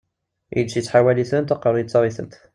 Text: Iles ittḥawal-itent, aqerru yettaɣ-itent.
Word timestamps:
Iles 0.57 0.75
ittḥawal-itent, 0.79 1.53
aqerru 1.53 1.79
yettaɣ-itent. 1.79 2.33